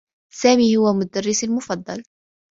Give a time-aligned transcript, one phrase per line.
[0.33, 2.03] سامي هو مدرّسي المفضّل.